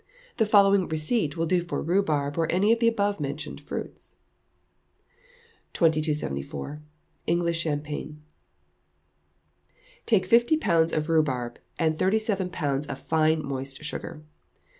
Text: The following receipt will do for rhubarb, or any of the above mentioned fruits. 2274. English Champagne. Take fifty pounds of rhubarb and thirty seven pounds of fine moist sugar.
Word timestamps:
The 0.37 0.47
following 0.47 0.87
receipt 0.87 1.37
will 1.37 1.45
do 1.45 1.61
for 1.61 1.79
rhubarb, 1.79 2.35
or 2.35 2.51
any 2.51 2.71
of 2.71 2.79
the 2.79 2.87
above 2.87 3.19
mentioned 3.19 3.61
fruits. 3.61 4.15
2274. 5.73 6.81
English 7.27 7.59
Champagne. 7.59 8.23
Take 10.07 10.25
fifty 10.25 10.57
pounds 10.57 10.91
of 10.91 11.07
rhubarb 11.07 11.59
and 11.77 11.99
thirty 11.99 12.17
seven 12.17 12.49
pounds 12.49 12.87
of 12.87 12.97
fine 12.97 13.45
moist 13.45 13.83
sugar. 13.83 14.23